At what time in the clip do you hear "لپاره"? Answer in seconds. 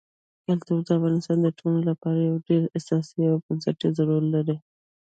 1.89-2.19